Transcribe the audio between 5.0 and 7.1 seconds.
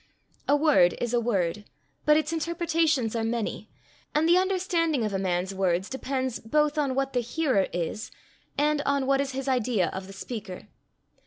of a man's words depends both on